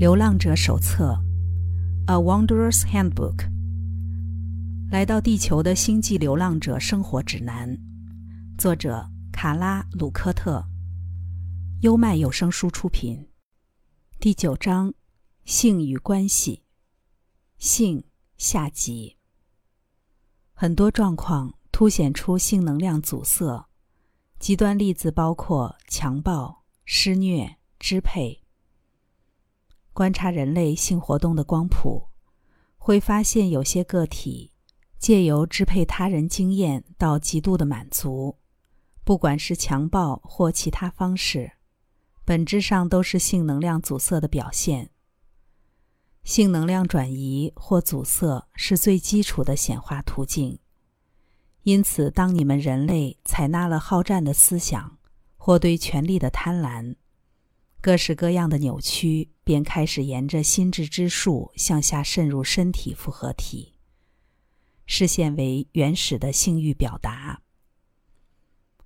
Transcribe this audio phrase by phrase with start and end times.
[0.00, 1.12] 流浪者手册，
[2.10, 3.36] 《A Wanderer's Handbook》。
[4.90, 7.78] 来到地球的星际流浪者生活指南，
[8.56, 10.64] 作者卡拉·鲁科特，
[11.82, 13.28] 优麦有声书出品。
[14.18, 14.94] 第九章：
[15.44, 16.62] 性与关系。
[17.58, 18.02] 性
[18.38, 19.18] 下集。
[20.54, 23.68] 很多状况凸显出性能量阻塞，
[24.38, 28.39] 极端例子包括强暴、施虐、支配。
[29.92, 32.08] 观察人类性活动的光谱，
[32.78, 34.52] 会发现有些个体
[34.98, 38.38] 借由支配他人经验到极度的满足，
[39.04, 41.52] 不管是强暴或其他方式，
[42.24, 44.90] 本质上都是性能量阻塞的表现。
[46.22, 50.58] 性能量转移或阻塞是最基础的显化途径，
[51.62, 54.98] 因此，当你们人类采纳了好战的思想
[55.36, 56.96] 或对权力的贪婪。
[57.82, 63.74] 各式各样的扭曲便开始沿着心智之树向下渗入身体复合体，
[64.84, 67.40] 视现为原始的性欲表达。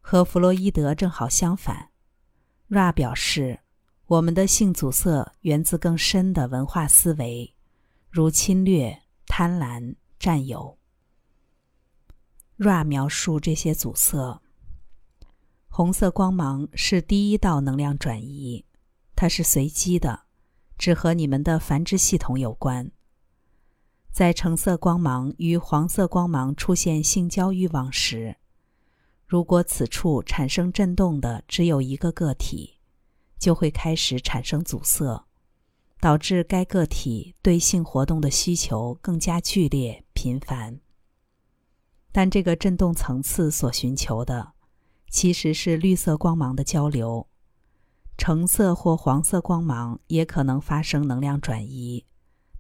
[0.01, 1.91] 和弗洛伊德正好相反
[2.69, 3.59] ，Ra 表示，
[4.07, 7.53] 我们的性阻塞源自更深的文化思维，
[8.11, 10.79] 如侵略、贪婪、占有。
[12.59, 14.41] Ra 描述这些阻塞：
[15.67, 18.65] 红色光芒是第一道能量转移。
[19.17, 20.25] 它是随机的，
[20.77, 22.91] 只和你们的繁殖系统有关。
[24.11, 28.37] 在橙色光芒与黄色光芒出现性交欲望时，
[29.27, 32.79] 如果此处产生震动的只有一个个体，
[33.39, 35.27] 就会开始产生阻塞，
[36.01, 40.81] 导致该个体对性活动的需求更加剧烈、频繁。
[42.13, 44.53] 但这个振动层次所寻求的，
[45.09, 47.27] 其实是绿色光芒的交流。
[48.17, 52.07] 橙色或黄色光芒也可能发生能量转移，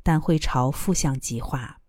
[0.02, 1.80] 但会朝负向极化。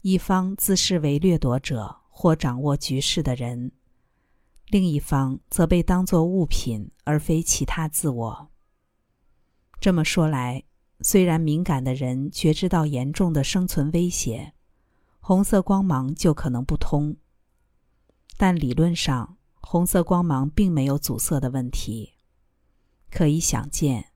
[0.00, 3.72] 一方自视为掠夺者或掌握局势的人，
[4.68, 8.50] 另一方则被当作物品而非其他自我。
[9.78, 10.64] 这么说来，
[11.00, 14.54] 虽然敏感的人觉知到严重的生存威胁，
[15.20, 17.16] 红色光芒就可能不通。
[18.38, 22.14] 但理论上，红色光芒并没有阻塞的问题。
[23.16, 24.12] 可以想见，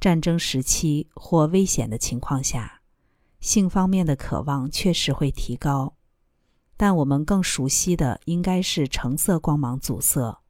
[0.00, 2.80] 战争时期或危险的情况下，
[3.38, 5.98] 性方面的渴望确实会提高。
[6.78, 10.40] 但我们更熟悉的应该是橙色光芒阻塞。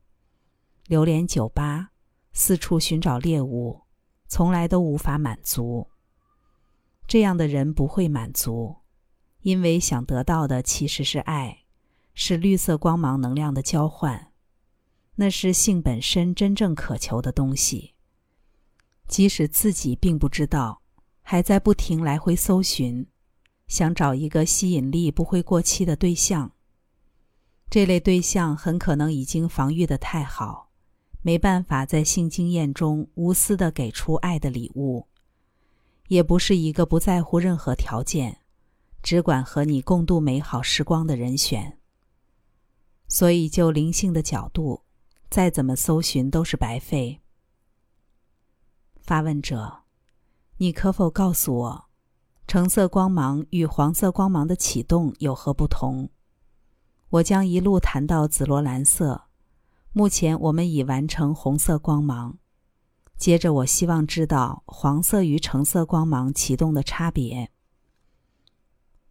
[0.87, 1.91] 流连酒吧，
[2.33, 3.81] 四处寻找猎物，
[4.29, 5.89] 从来都无法满足。
[7.09, 8.77] 这样的人不会满足，
[9.41, 11.65] 因为想得到的其实是爱，
[12.15, 14.30] 是绿色光芒能量的交换。
[15.17, 17.95] 那是性本身真正渴求的东西，
[19.07, 20.81] 即使自己并不知道，
[21.21, 23.07] 还在不停来回搜寻，
[23.67, 26.53] 想找一个吸引力不会过期的对象。
[27.69, 30.71] 这类对象很可能已经防御的太好，
[31.23, 35.07] 没办法在性经验中无私的给出爱的礼物，
[36.09, 38.41] 也不是一个不在乎任何条件，
[39.03, 41.79] 只管和你共度美好时光的人选。
[43.07, 44.83] 所以，就灵性的角度。
[45.31, 47.21] 再怎么搜寻都是白费。
[49.01, 49.85] 发问者，
[50.57, 51.85] 你可否告诉我，
[52.49, 56.11] 橙色光芒与黄色光芒的启动有何不同？
[57.11, 59.29] 我将一路谈到紫罗兰色。
[59.93, 62.39] 目前我们已完成红色光芒。
[63.17, 67.51] 接着，我希望知道黄色与橙色光芒启动的差别。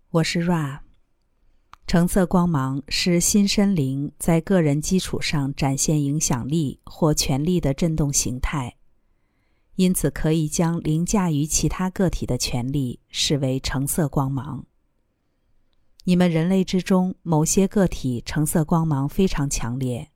[0.10, 0.89] 我是 Ra。
[1.90, 8.78] 橙色光芒是新森灵在个人基础上展现影响力或权力的振动形态，
[9.74, 14.68] 因此可以将凌驾于其他个体的权利视为橙色光芒。
[16.04, 20.12] 你们人类之中某些个体橙色光芒非常强烈，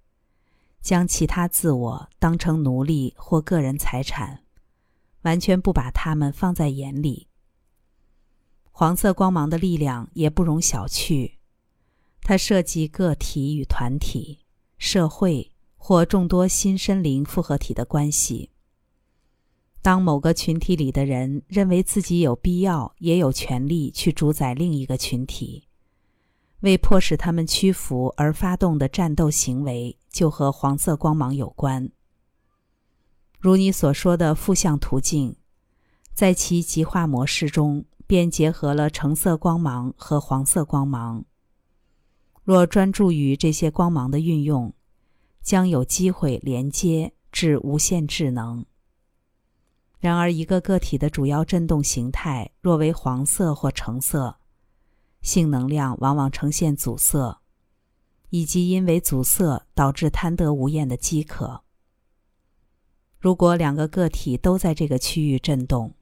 [0.80, 4.44] 将其他自我当成奴隶或个人财产，
[5.24, 7.30] 完全不把他们放在眼里。
[8.70, 11.32] 黄色光芒的力量也不容小觑。
[12.24, 14.40] 它涉及个体与团体、
[14.78, 18.50] 社会或众多新生灵复合体的关系。
[19.82, 25.68] 当某个群体里的人认为自己有必要也有权利去主宰另一个群体，
[26.62, 31.92] 为迫使他们屈服而发动的战斗行为，就和黄色光芒有关。
[33.38, 35.36] 如你所说的负向途径，
[36.14, 41.26] 在其极化模式中便结合了橙色光芒和黄色光芒。
[42.44, 44.74] 若专注于这些光芒的运用，
[45.42, 48.66] 将有机会连接至无限智能。
[50.00, 54.36] 然而，一个个体的主要振动形态若为黄色或橙色，
[55.22, 57.40] 性能量往往呈现阻塞，
[58.30, 61.64] 以及因为阻塞导致贪得无厌的饥渴。
[63.18, 65.96] 如果两个个体都在这个区域振动，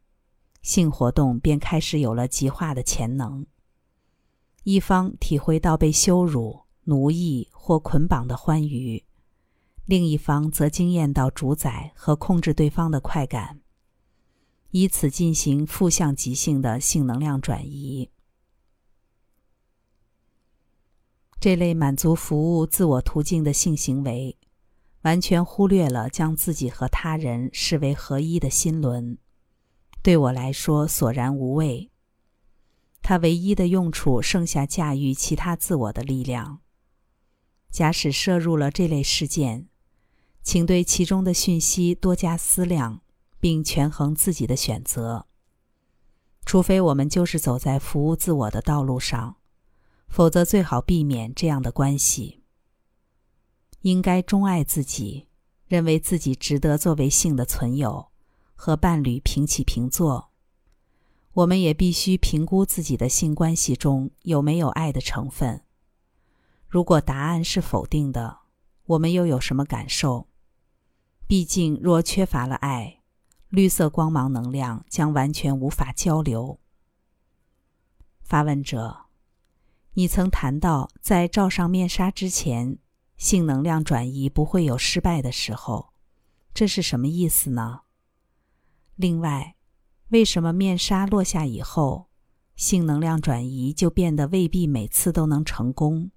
[0.63, 3.45] 性活动便开始有了极化的潜能。
[4.63, 9.03] 一方体会到被羞辱、奴役或捆绑的欢愉，
[9.85, 13.61] 另一方则经验到主宰和控制对方的快感。
[14.69, 18.09] 以此进行负向极性的性能量转移。
[21.41, 24.37] 这类满足服务自我途径的性行为，
[25.01, 29.17] 完全忽略了将自己和他人视为合一的心轮。
[30.01, 31.90] 对我来说，索然无味。
[33.01, 36.59] 它唯一的用处，剩下驾驭其他自我的力量。
[37.69, 39.68] 假使摄入了这类事件，
[40.42, 43.01] 请对其中的讯息多加思量。
[43.42, 45.25] 并权衡自己的选择。
[46.45, 49.38] 除非我们就是走在服务自我的道路上，
[50.07, 52.44] 否则最好避免这样的关系。
[53.81, 55.27] 应该钟爱自己，
[55.65, 58.12] 认为自己值得作为性的存有，
[58.53, 60.30] 和伴侣平起平坐。
[61.33, 65.63] 我们也必须评估自己的性关系中有没有爱的成分。
[66.67, 68.39] 如果答案是否定的，
[68.85, 70.27] 我们又有什么感受？
[71.27, 72.99] 毕竟，若缺乏了爱，
[73.47, 76.59] 绿色光芒能量将完全无法交流。
[78.21, 79.05] 发问者，
[79.93, 82.77] 你曾谈到在罩上面纱之前，
[83.17, 85.93] 性能量转移不会有失败的时候，
[86.53, 87.81] 这是什么意思呢？
[88.95, 89.55] 另外，
[90.11, 92.09] 为什么面纱落下以后，
[92.57, 96.11] 性能量转移就变得未必每次都能成功？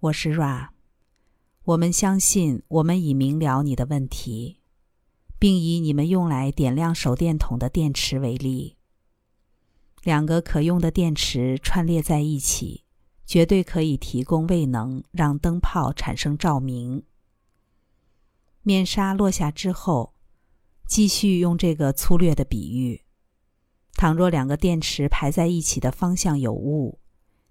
[0.00, 0.70] 我是 Ra，
[1.62, 4.58] 我们相信我们已明了你的问题。
[5.38, 8.76] 并以你们用来点亮手电筒的电池为例，
[10.02, 12.82] 两个可用的电池串列在一起，
[13.24, 17.04] 绝对可以提供位能，让灯泡产生照明。
[18.62, 20.16] 面纱落下之后，
[20.88, 23.04] 继续用这个粗略的比喻：
[23.92, 26.98] 倘若两个电池排在一起的方向有误，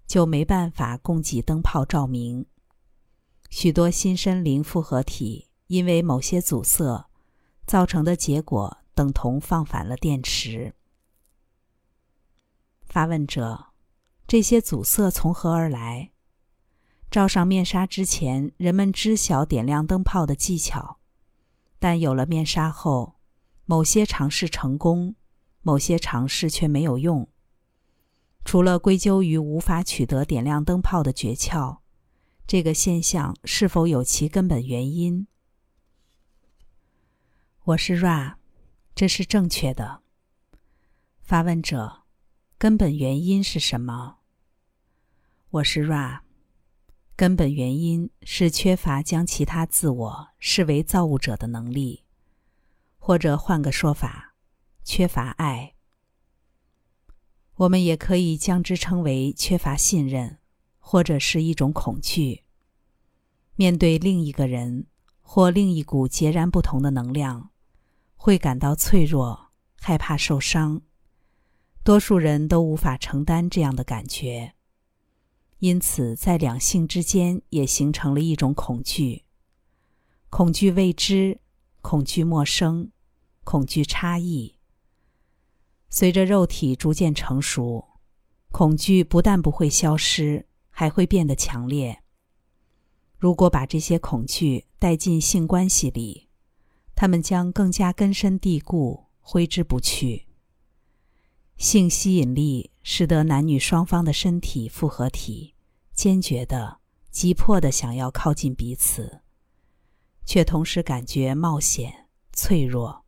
[0.06, 2.44] 就没办法供给灯泡照明。
[3.48, 7.06] 许多新生灵复合体因为某些阻塞。
[7.68, 10.72] 造成的结果等同放反了电池。
[12.86, 13.66] 发问者：
[14.26, 16.12] 这些阻塞从何而来？
[17.10, 20.98] 罩上面纱之前，人们知晓点亮灯泡的技巧，
[21.78, 23.17] 但有了面纱后，
[23.70, 25.14] 某些尝试成功，
[25.60, 27.28] 某些尝试却没有用。
[28.42, 31.80] 除了归咎于无法取得点亮灯泡的诀窍，
[32.46, 35.26] 这个现象是否有其根本原因？
[37.64, 38.36] 我是 Ra，
[38.94, 40.00] 这是正确的。
[41.20, 42.04] 发问者，
[42.56, 44.20] 根本原因是什么？
[45.50, 46.20] 我是 Ra，
[47.14, 52.04] 根本原因是缺乏将其他自我视为造物者的能力，
[53.08, 54.34] 或者换个说法，
[54.84, 55.76] 缺乏爱。
[57.54, 60.36] 我们也可以将之称为缺乏信任，
[60.78, 62.44] 或者是一种恐惧。
[63.56, 64.88] 面对另一个人
[65.22, 67.48] 或另一股截然不同的能量。
[68.14, 70.82] 会感到脆弱，害怕受伤。
[71.82, 74.52] 多数人都无法承担这样的感觉，
[75.60, 79.24] 因此在两性之间也形成了一种恐惧：
[80.28, 81.40] 恐惧未知，
[81.80, 82.90] 恐惧陌生，
[83.48, 84.56] 恐惧差异。
[85.88, 87.82] 随着肉体逐渐成熟，
[88.50, 92.02] 恐惧不但不会消失，还会变得强烈。
[93.16, 96.28] 如果把这些恐惧带进性关系里，
[96.94, 100.26] 他们将更加根深蒂固，挥之不去。
[101.56, 105.54] 性吸引力使得男女双方的身体复合体
[105.94, 109.22] 坚决的、急迫的想要靠近彼此，
[110.26, 113.06] 却同时感觉冒险、脆弱。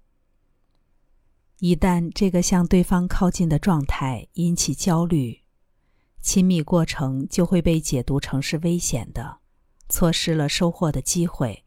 [1.61, 5.43] 一旦这个向对方靠近的状态引起焦虑，
[6.23, 9.41] 亲密过程就会被解读成是危险的，
[9.87, 11.67] 错失了收获的机会。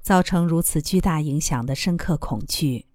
[0.00, 2.86] 造成如此巨大影响的深刻恐惧，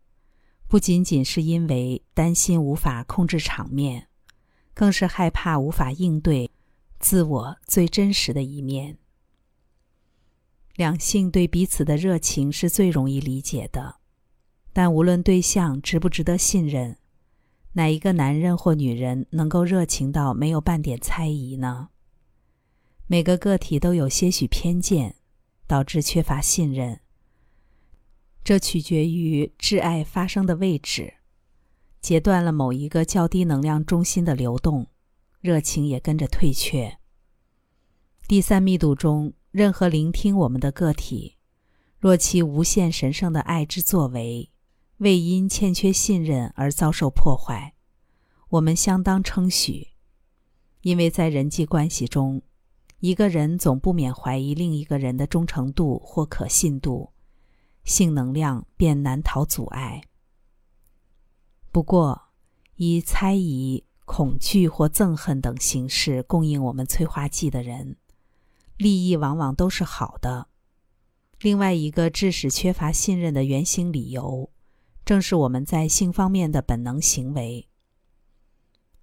[0.68, 4.10] 不仅仅是因为担心无法控制场面，
[4.74, 6.52] 更是害怕无法应对
[7.00, 8.98] 自我最真实的一面。
[10.76, 13.99] 两性对彼此的热情是最容易理解的，
[14.74, 16.98] 但无论对象值不值得信任，
[17.74, 21.90] 哪一个男人或女人能够热情到没有半点猜疑呢？
[23.08, 25.16] 每个个体都有些许偏见。
[25.70, 27.02] 导致缺乏信任，
[28.44, 31.14] 这取决于挚爱发生的位置，
[32.02, 34.88] 截断了某一个较低能量中心的流动，
[35.42, 36.98] 热情也跟着退却。
[38.28, 41.36] 第三密度中，任何聆听我们的个体，
[42.00, 44.50] 若其无限神圣的爱之作为，
[45.00, 47.74] 为因欠缺信任而遭受破坏，
[48.50, 49.90] 我们相当称许，
[50.82, 52.42] 因为在人际关系中，
[53.00, 57.12] 一个人总不免怀疑另一个人的忠诚度或可信度。
[57.86, 60.04] 性能量便难逃阻碍。
[61.72, 62.22] 不过，
[62.76, 67.96] 以猜疑、恐惧或憎恨等形式供应我们催化剂的人，
[68.78, 70.50] 利益往往都是好的。
[71.40, 74.52] 另外一个致使缺乏信任的原型理由，
[75.10, 77.68] 正是我们在性方面的本能行为。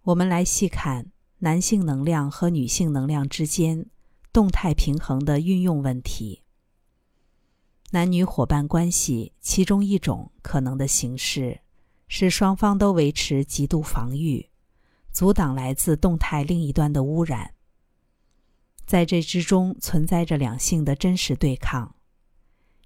[0.02, 3.86] 我们来细看男性能量和女性能量之间
[4.32, 6.44] 动态平衡的运用问题。
[7.90, 11.62] 男女伙伴关系其中一种可能的形式，
[12.06, 14.48] 是双方都维持极度防御，
[15.10, 17.54] 阻挡来自动态另一端的污染。
[18.86, 21.95] 在这之中存在着两性的真实对抗，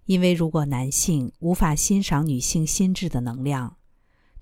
[0.07, 3.77] 因为如果男性无法欣赏女性心智的能量，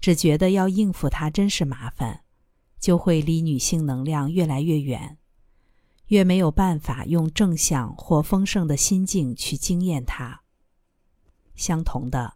[0.00, 2.22] 只觉得要应付她真是麻烦，
[2.78, 5.18] 就会离女性能量越来越远，
[6.06, 10.42] 越没有办法用正向或丰盛的心境去经验她。
[11.54, 12.34] 相同的，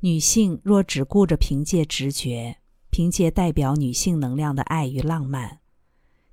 [0.00, 2.58] 女性若只顾着凭借直觉，
[2.90, 5.60] 凭借代表女性能量的爱与浪漫，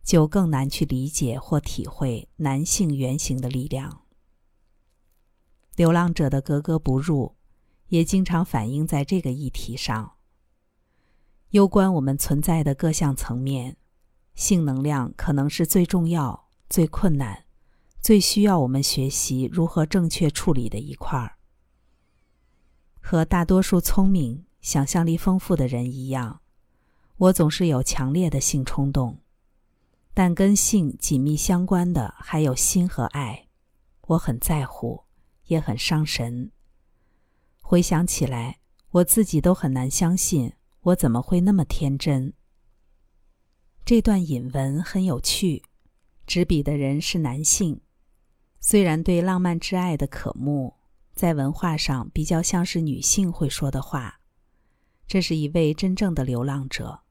[0.03, 4.00] 就更难去理解或体会男性原型的力量。
[5.75, 7.35] 流浪者的格格不入，
[7.87, 10.13] 也经常反映在这个议题上。
[11.51, 13.77] 攸关我们存在的各项层面，
[14.35, 17.45] 性能量可能是最重要、最困难、
[17.99, 21.37] 最需要我们学习如何正确处理的一块儿。
[23.01, 26.41] 和大多数聪明、想象力丰富的人一样，
[27.17, 29.19] 我总是有强烈的性冲动，
[30.13, 33.47] 但跟性紧密相关的还有心和爱，
[34.07, 35.03] 我很在乎，
[35.51, 36.49] 也很伤神。
[37.59, 38.59] 回想起来，
[38.91, 42.33] 我自己都很难相信，我怎么会那么天真。
[43.83, 45.63] 这段引文很有趣，
[46.25, 47.81] 执笔的人是男性，
[48.61, 50.75] 虽然对浪漫之爱的渴慕。
[51.13, 54.21] 在文化上比较像是女性会说的话。
[55.05, 57.01] 这是一位真正的流浪者，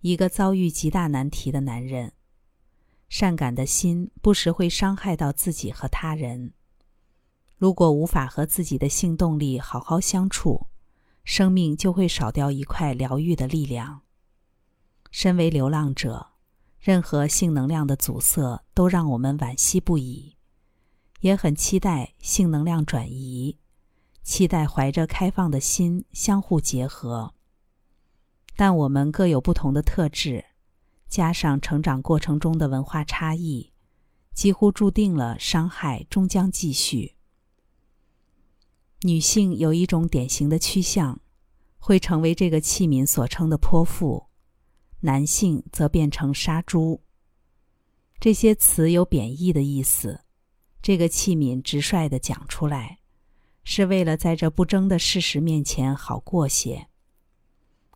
[0.00, 2.12] 一个遭遇极大难题的男人。
[3.08, 6.52] 善感的心不时会伤害到自己和他人。
[7.56, 10.66] 如果无法和自己的性动力好好相处，
[11.24, 14.02] 生命就会少掉一块疗愈的力量。
[15.10, 16.32] 身为流浪者，
[16.78, 20.36] 任何性能量的阻塞都让我们惋惜不已。
[21.20, 23.58] 也很期待性能量转移，
[24.22, 27.32] 期待怀着开放的心相互结合。
[28.54, 30.44] 但我们各有不同的特质，
[31.08, 33.72] 加上成长过程中的文化差异，
[34.34, 37.15] 几乎注定了伤害终将继续。
[39.06, 41.20] 女性有一种典型的趋向，
[41.78, 44.26] 会成为这个器皿所称的泼妇；
[45.02, 47.04] 男性则变成杀猪。
[48.18, 50.22] 这些词有贬义的意思。
[50.82, 52.98] 这个器皿直率地讲出来，
[53.62, 56.88] 是为了在这不争的事实面前好过些。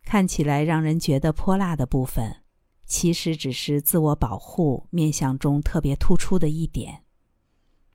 [0.05, 2.43] 看起来让人觉得泼辣的部分，
[2.85, 7.03] 其实只是自我保护面相中特别突出的一点。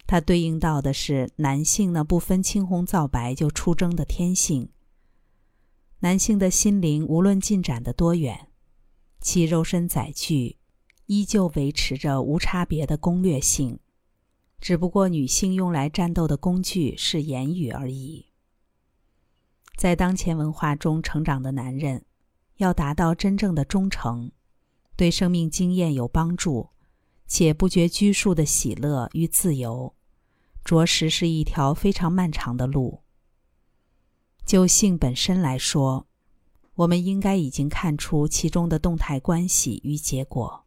[0.06, 4.68] 它对应到的是男性呢不分青红皂白就出征的天性。
[6.00, 8.48] 男性的心灵无论进展的多远，
[9.20, 10.58] 其肉身载具
[11.06, 13.78] 依旧维持着无差别的攻略性。
[14.60, 18.26] 只不过，女性用来战斗的工具是言语而已。
[19.76, 22.04] 在当前文化中成长的男人，
[22.56, 24.30] 要达到真正的忠诚，
[24.96, 26.70] 对生命经验有帮助，
[27.26, 29.94] 且不觉拘束的喜乐与自由，
[30.66, 33.02] 着实是一条非常漫长的路。
[34.44, 36.08] 就性本身来说，
[36.74, 40.64] 我们应该已经看出其中的动态关系与结果。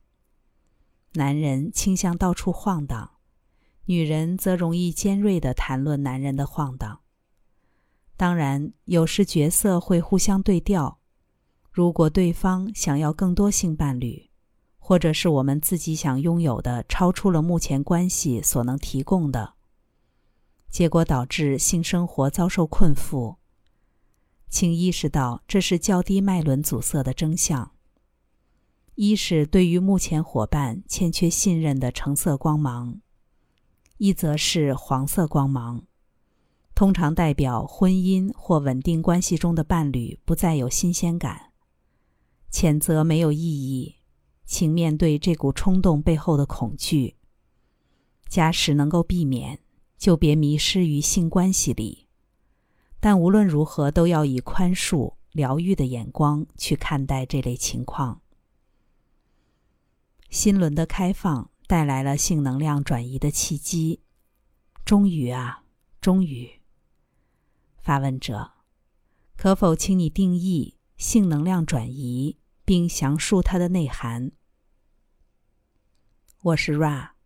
[1.15, 3.12] 男人倾向到处晃荡。
[3.86, 7.00] 女人则容易尖锐地谈论男人的晃荡。
[8.15, 11.00] 当然，有时角色会互相对调。
[11.72, 14.29] 如果对方想要更多性伴侣，
[14.77, 19.56] 或者是我们自己想拥有的超出了目前关系所能提供的，
[20.70, 23.38] 结果导致性生活遭受困缚，
[24.50, 27.72] 请意识到这是较低脉轮阻塞的征象。
[28.96, 33.02] 一是对于目前伙伴欠缺信任的橙色光芒。
[33.98, 35.84] 一则是黄色光芒，
[36.74, 41.52] 通常代表婚姻或稳定关系中的伴侣不再有新鲜感。
[42.50, 43.96] 谴责没有意义，
[44.46, 47.18] 请面对这股冲动背后的恐惧。
[48.30, 49.60] 假使能够避免，
[50.00, 52.08] 就别迷失于性关系里。
[53.00, 58.22] 但无论如何，都要以宽恕、疗愈的眼光去看待这类情况。
[60.29, 64.01] 心轮的开放带来了性能量转移的契机。
[64.86, 65.63] 终于啊，
[66.01, 66.50] 终于。
[67.77, 68.51] 发问者，
[69.36, 74.32] 可否请你定义性能量转移，并详述它的内涵？
[76.41, 77.19] 我是 Ra。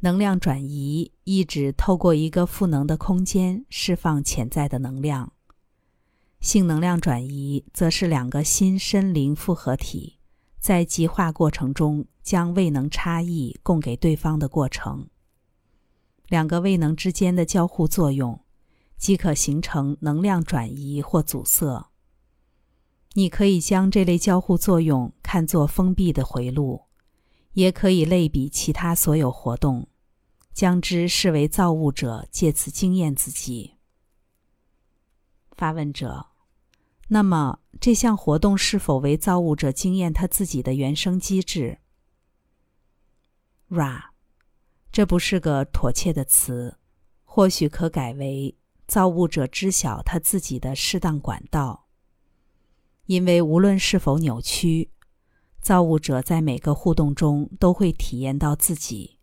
[0.00, 5.32] 能量转移意指透过一个赋能的空间释放潜在的能量。
[6.40, 10.18] 性能量转移则是两个心身灵复合体
[10.60, 15.08] 在极化过程中将未能差异供给对方的过程。
[16.28, 18.44] 两个未能之间的交互作用，
[18.96, 21.90] 即可形成能量转移或阻塞。
[23.14, 26.82] 你可以将这类交互作用看作封闭的回路。
[27.58, 29.88] 也可以类比其他所有活动，
[30.52, 33.74] 将之视为造物者借此经验自己。
[35.56, 36.26] 发问者：
[37.08, 41.80] 那么这项活动是否为造物者经验他自己的原生机制
[43.68, 44.10] ？Ra，
[44.92, 46.78] 这不是个妥切的词，
[47.24, 51.88] 或许可改为造物者知晓他自己的适当管道，
[53.06, 54.92] 因为无论是否扭曲。
[55.68, 59.18] 造物者在每个互动中都会体验到自己，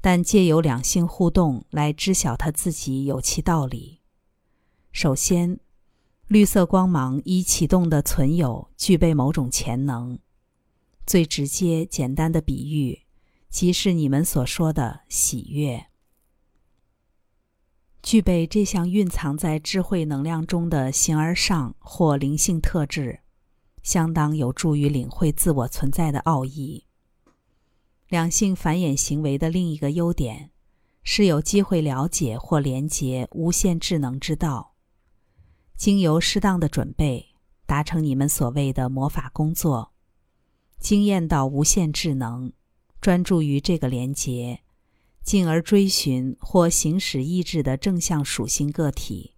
[0.00, 3.98] 但借由两性互动来知晓他自己有其道理。
[4.92, 5.58] 首先，
[6.28, 10.16] 绿色光芒已启动的存有具备某种潜能。
[11.04, 13.02] 最直接、简单的比喻，
[13.48, 15.86] 即是你们所说的喜悦。
[18.04, 23.22] 具备这项蕴藏在智慧能量中的形而上或灵性特质。
[23.86, 26.86] 相当有助于领会自我存在的奥义。
[28.08, 30.50] 两性繁衍行为的另一个优点，
[31.04, 34.74] 是有机会了解或连接无限智能之道。
[35.76, 37.28] 经由适当的准备，
[37.64, 39.92] 达成你们所谓的魔法工作，
[40.80, 42.52] 经验到无限智能，
[43.00, 44.62] 专注于这个连接，
[45.22, 49.35] 进而追寻或行使意志的正向属性个体。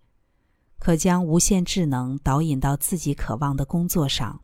[0.79, 4.43] 可将无限智能导引到自己渴望的工作上，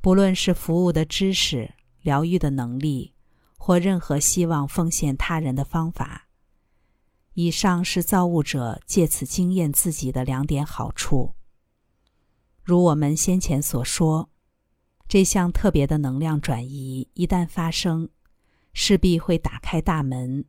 [0.00, 3.14] 不论是服务的知识、疗愈的能力，
[3.56, 6.28] 或任何希望奉献他人的方法。
[7.34, 11.34] 以上是造物者借此经验自己的两点好处。
[12.62, 14.30] 如我们先前所说，
[15.08, 18.10] 这项特别的能量转移一旦发生，
[18.72, 20.44] 势必会打开大门，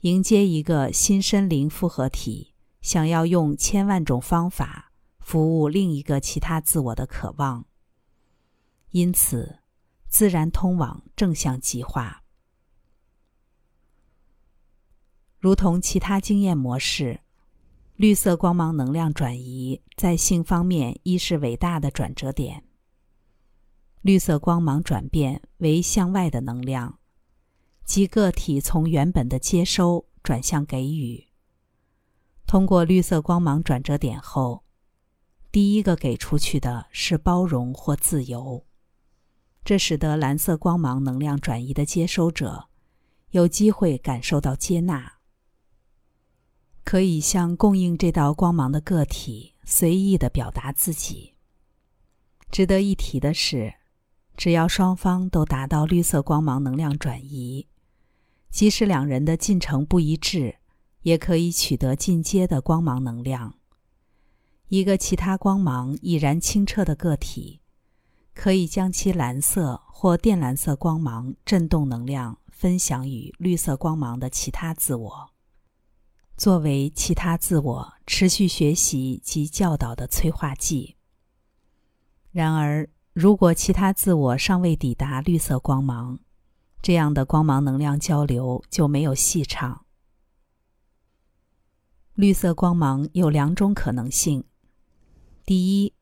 [0.00, 2.51] 迎接一个新身灵复合体。
[2.82, 7.64] 想要用千万种方法服务另一个其他自我的渴望，
[8.90, 9.60] 因此
[10.08, 12.24] 自然通往正向极化。
[15.38, 17.20] 如同其他经验模式，
[17.94, 22.64] 绿色光芒能量转移在性方面亦是伟大的转折点。
[24.00, 26.98] 绿色光芒转变为向外的能量，
[27.84, 31.31] 即个体从原本的接收转向给予。
[32.52, 34.62] 通过绿色光芒转折点后，
[35.50, 38.66] 第一个给出去的是包容或自由，
[39.64, 42.68] 这使得蓝色光芒能量转移的接收者
[43.30, 45.14] 有机会感受到接纳，
[46.84, 51.32] 可以向供应这道光芒的个体随意的表达自己。
[52.50, 53.76] 值得一提的是，
[54.36, 57.66] 只要双方都达到绿色光芒能量转移，
[58.50, 60.56] 即使两人的进程不一致。
[61.02, 63.54] 也可以取得进阶的光芒能量。
[64.68, 67.60] 一个其他光芒已然清澈的个体，
[68.34, 75.30] 可以将其蓝色或靛蓝色光芒振动能量分享与绿色光芒的其他自我，
[76.38, 80.96] 作为其他自我持续学习及教导的催化剂。
[82.30, 86.18] 然而，如果其他自我尚未抵达绿色光芒，
[86.80, 89.84] 这样的光芒能量交流就没有戏唱。
[92.14, 94.44] 绿色光芒有两种可能性：
[95.46, 95.94] 第一，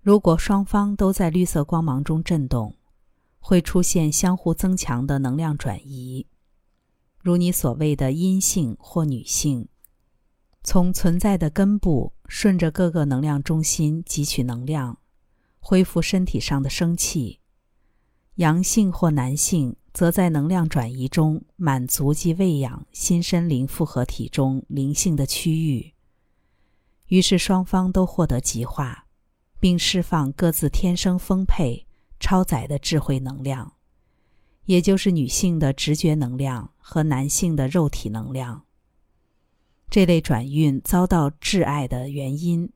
[0.00, 2.76] 如果双方都在绿色光芒中震动，
[3.40, 6.28] 会出现相互增强的能量转移，
[7.18, 9.66] 如你所谓的阴性或女性，
[10.62, 15.00] 从存在的根部顺着各个能量中心汲取能量，
[15.58, 17.40] 恢复身体上的生气；
[18.36, 25.94] 阳性或男性则在能量转移中满足及喂养新身灵复合体中灵性的区域。
[27.06, 29.06] 于是双方都获得极化，
[29.60, 31.86] 并释放各自天生丰沛、
[32.18, 33.74] 超载的智慧能量，
[34.64, 38.64] 也就是女性的直觉能量和男性的肉体能量。
[39.88, 42.68] 这类转运遭到挚爱的原因，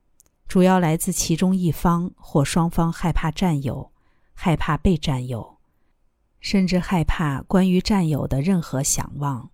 [0.47, 3.91] 主要来自其中一方或双方害怕占有、
[4.35, 5.58] 害怕被占有，
[6.41, 9.51] 甚至害怕关于占有的任何想望。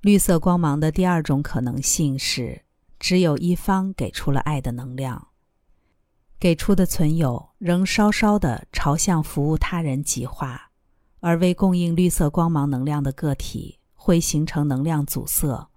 [0.00, 2.62] 绿色光芒的第二种可能性是，
[2.98, 5.28] 只有一方给出了爱的能量，
[6.38, 10.70] 给出的存有仍稍稍的朝向服务他人极化，
[11.20, 15.68] 而未供应绿色光芒能量的个体会形成能量阻塞。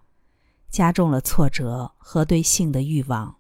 [0.72, 3.38] 加重了挫折和对性的欲望。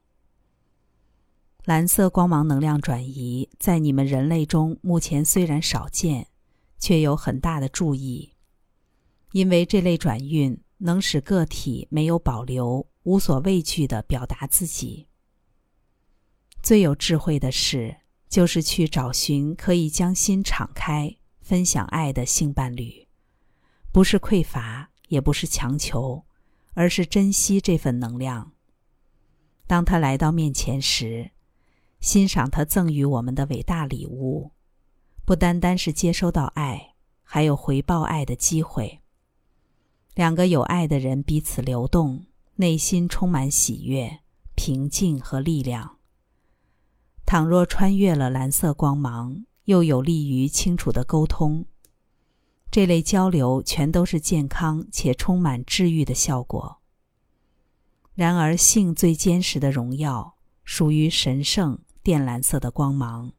[1.65, 6.27] 蓝色光芒能量转移在你们人类中目前虽然少见，
[6.77, 8.33] 却有很大的注意，
[9.31, 15.07] 因为这类转运能使个体没有保留、无所畏惧地表达自己。
[16.61, 17.97] 最有智慧的事，
[18.29, 23.07] 就是去找寻可以将心敞开、分享爱的性伴侣，
[23.91, 26.23] 不是匮乏，也不是强求。
[26.77, 28.51] 而是珍惜这份能量。
[29.65, 31.31] 当他来到面前时，
[31.99, 34.51] 欣赏他赠予我们的伟大礼物，
[35.25, 39.01] 不单单是接收到爱，还有回报爱的机会。
[40.13, 44.19] 两个有爱的人彼此流动，内心充满喜悦、
[44.55, 45.97] 平静和力量。
[47.25, 51.65] 倘若穿越了蓝色光芒，又有利于清楚的沟通。
[52.69, 56.81] 这类交流全都是健康且充满治愈的效果。
[58.13, 63.33] 然而，性最坚实的荣耀属于神圣靛蓝色的光芒。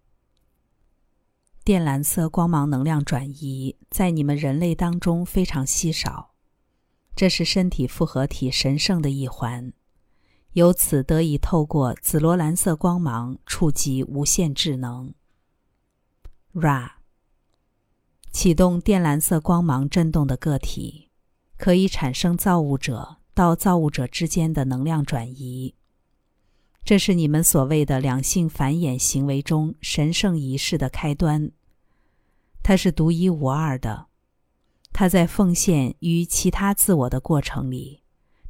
[1.65, 6.35] 靛蓝色光芒能量转移在你们人类当中非常稀少，
[7.15, 9.73] 这是身体复合体神圣的一环，
[10.55, 15.15] 由此得以透过紫罗兰色光芒触及无限智能。
[16.53, 16.95] Ra。
[18.33, 21.13] 启动靛蓝色光芒振动的个体，
[21.57, 25.77] 可以产生造物者到造物者之间的能量转移。
[26.87, 31.51] 这是你们所谓的两性繁衍行为中神圣仪式的开端。
[32.63, 34.07] 它是独一无二的，
[34.93, 38.05] 它在奉献与其他自我的过程里，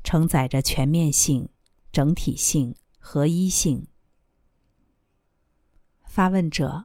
[0.05, 1.49] 承载着全面性、
[1.91, 3.87] 整体性、合一性。
[6.05, 6.85] 发问者。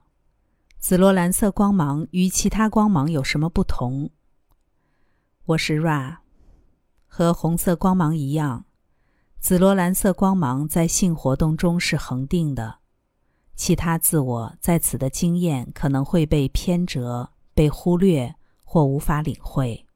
[0.79, 4.09] 紫罗兰色光芒与其他光芒有什么不同？
[5.45, 6.19] 我是 Ra，
[7.05, 8.65] 和红色光芒一样，
[9.41, 12.77] 紫罗兰色光芒在性活动中是恒定的，
[13.56, 19.88] 其他自我在此的经验可能会被偏折、被忽略或无法领会。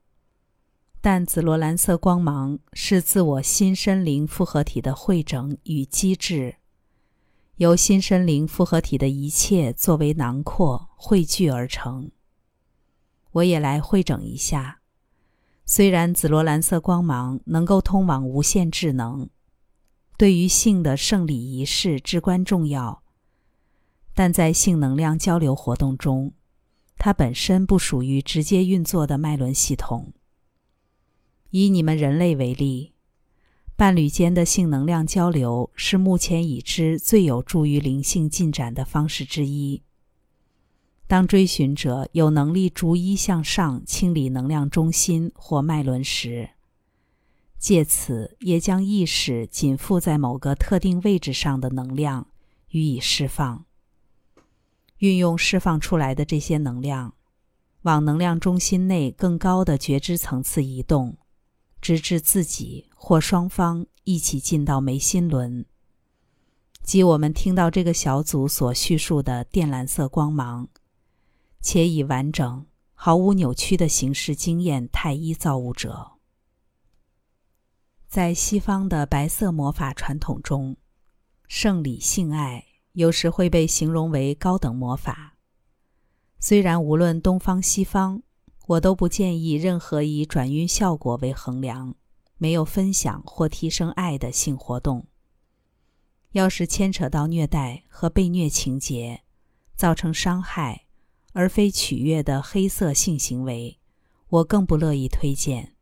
[1.00, 6.56] 但紫罗兰色光芒是自我新身灵复合体的汇整与机制。
[7.58, 12.10] 由新身灵复合体的一切作为囊括汇聚而成。
[13.32, 14.80] 我也来汇整一下。
[15.68, 19.30] 虽然紫罗兰色光芒能够通往无限智能，
[20.18, 23.04] 对于性的圣礼仪式至关重要，
[24.14, 26.34] 但在性能量交流活动中，
[26.98, 30.14] 它本身不属于直接运作的脉轮系统。
[31.50, 32.94] 以你们人类为例。
[33.78, 39.82] 伴侣间的性能量交流是目前已知最有助于灵性进展的方式之一。
[41.08, 46.52] 当追寻者有能力逐一向上清理能量中心或脉轮时，
[47.66, 52.28] 借此也将意识紧附在某个特定位置上的能量
[52.68, 53.66] 予以释放。
[55.00, 57.16] 运用释放出来的这些能量，
[57.82, 61.18] 往能量中心内更高的觉知层次移动。
[61.82, 65.66] 直至自己或双方一起进到眉心轮，
[66.84, 70.70] 即我们听到这个小组所叙述的靛蓝色光芒，
[71.62, 76.12] 且以完整、毫无扭曲的形式经验太一造物者。
[78.16, 80.78] 在西方的白色魔法传统中，
[81.50, 85.36] 圣礼性爱有时会被形容为高等魔法。
[86.40, 88.24] 虽然无论东方西方。
[88.68, 91.94] 我都不建议任何以转运效果为衡量、
[92.38, 95.06] 没有分享或提升爱的性活动。
[96.32, 99.24] 要是牵扯到虐待和被虐情节，
[99.76, 100.86] 造成伤害
[101.34, 103.78] 而非取悦的黑色性行为，
[104.30, 105.75] 我更不乐意推荐。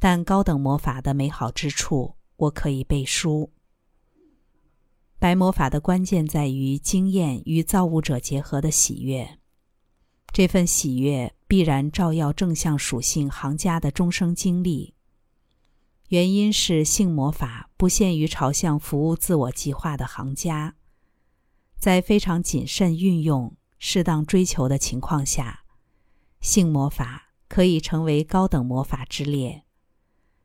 [0.00, 3.52] 但高等魔法的美好之处，我可以背书。
[5.18, 9.38] 白魔法的关键在于经验与造物者结合的喜悦。
[10.32, 14.94] 这份喜悦必然照耀正向属性行家的终生经历。
[16.10, 20.76] 原因是性魔法不限于朝向服务自我极化的行家，
[21.78, 25.64] 在非常谨慎运用、适当追求的情况下，
[26.40, 29.64] 性魔法可以成为高等魔法之列，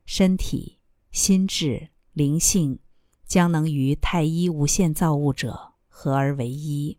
[0.04, 0.78] 身体、
[1.10, 2.78] 心智、灵性
[3.26, 6.98] 将能与太一无限造物者合而为一。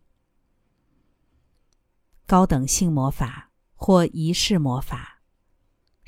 [2.26, 5.14] 高等性魔法或仪式魔法。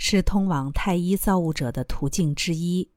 [0.01, 2.89] 是通往太一造物者的途径之一。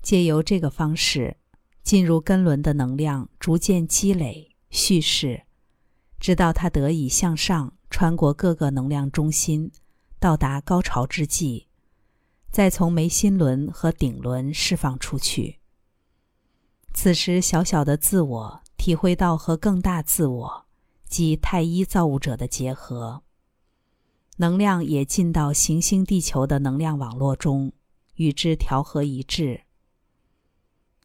[0.00, 1.36] 借由这个方式，
[1.82, 5.46] 进入根轮的能量逐渐积累、蓄势，
[6.20, 9.72] 直到它得以向上穿过各个能量中心，
[10.20, 11.66] 到达高潮之际，
[12.56, 15.58] 再从眉心轮和顶轮释放出去。
[16.94, 20.64] 此时，小小的自我体会到和更大自我
[21.06, 23.22] 及太一造物者的结合。
[24.38, 27.74] 能量也进到行星地球的能量网络中，
[28.14, 29.64] 与之调和一致。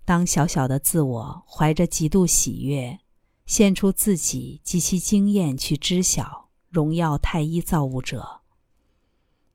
[0.06, 2.98] 当小小的自我怀着极度喜悦，
[3.46, 8.40] 献出自己及其经验去知晓荣耀太一造物者，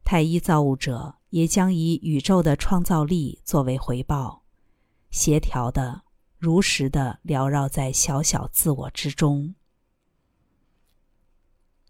[0.07, 4.45] 太一造物者也将以宇宙的创造力作为回报，
[5.11, 6.05] 协调的、
[6.38, 9.57] 如实的缭绕在小小自我之中。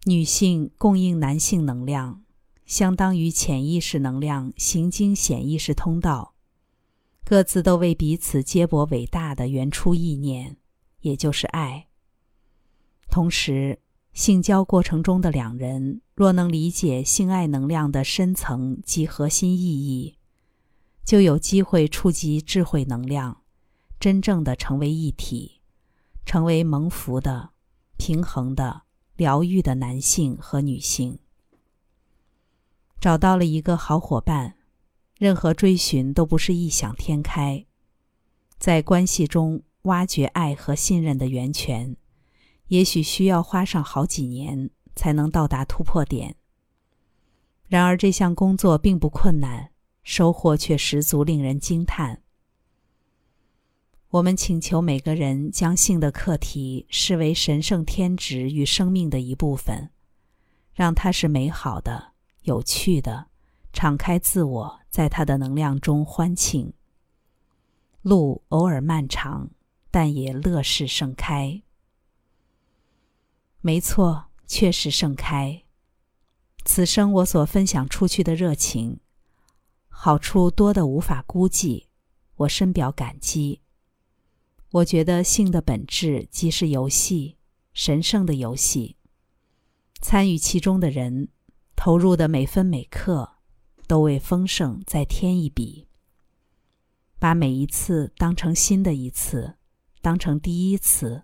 [0.05, 2.23] 女性供应男性能量，
[2.65, 6.33] 相当于潜意识能量行经显意识通道，
[7.23, 10.57] 各自都为彼此接驳伟大的原初意念，
[11.01, 11.87] 也就是爱。
[13.11, 13.79] 同时，
[14.17, 20.17] 性交过程中的两人若能理解性爱能量的深层及核心意义，
[21.05, 23.43] 就有机会触及智慧能量，
[23.99, 25.61] 真正的成为一体，
[26.25, 27.51] 成为蒙福的、
[27.97, 28.81] 平衡的。
[29.15, 31.17] 疗愈的男性和女性
[32.99, 34.55] 找到了一个好伙伴，
[35.17, 37.65] 任何追寻都不是异想天开。
[38.57, 41.95] 在关系中挖掘爱和信任的源泉，
[42.67, 46.35] 也许需要花上好几年才能到达突破点。
[47.67, 49.71] 然而这项工作并不困难，
[50.03, 52.21] 收获却十足令人惊叹。
[54.09, 59.89] 我们请求每个人将性的课题视为神圣天职与生命的一部分，
[60.73, 63.27] 让它是美好的、有趣的，
[63.73, 66.71] 敞开自我，在它的能量中欢庆。
[68.01, 69.49] 路偶尔漫长，
[69.91, 71.61] 但也乐事盛开。
[73.67, 75.65] 没错，确实盛开。
[76.63, 79.01] 此生我所分享出去的热情，
[79.89, 81.89] 好处多得无法估计，
[82.37, 83.59] 我深表感激。
[84.71, 87.35] 我觉得性的本质即是游戏，
[87.73, 88.95] 神圣的游戏。
[90.01, 91.27] 参与其中的人，
[91.75, 93.29] 投入的每分每刻，
[93.85, 95.89] 都为丰盛再添一笔。
[97.19, 99.57] 把每一次当成新的一次，
[100.01, 101.23] 当成第一次，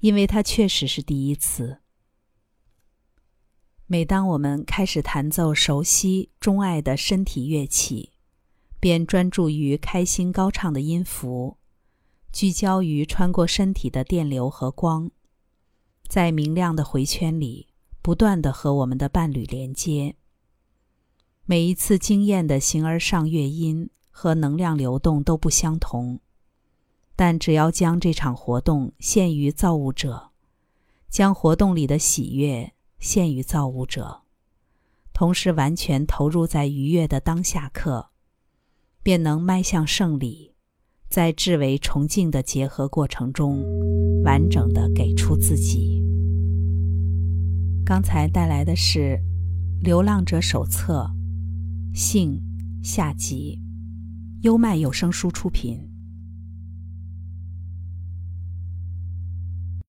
[0.00, 1.78] 因为它确实是第一次。
[3.86, 8.12] 每当我们开始弹奏熟悉、钟爱的身体乐器，
[8.80, 11.58] 便专注于开心高唱的音符。
[12.32, 15.10] 聚焦于穿过身体的电流和光，
[16.06, 17.68] 在明亮的回圈里
[18.02, 20.16] 不断的和我们的伴侣连接。
[21.46, 26.20] 每一次惊艳的形而上乐音和能量流动都不相同，
[27.16, 30.32] 但只要将这场活动献于造物者，
[31.08, 34.20] 将活动里的喜悦献于造物者，
[35.14, 38.10] 同时完全投入在愉悦的当下刻，
[39.02, 40.52] 便能迈向胜利。
[41.08, 43.64] 在至为崇敬的结合过程中，
[44.24, 46.04] 完整的给出自己。
[47.84, 49.18] 刚才带来的是
[49.82, 51.08] 《流浪者手册》，
[51.98, 52.42] 性
[52.82, 53.62] 下集，
[54.42, 55.95] 优麦有声书出品。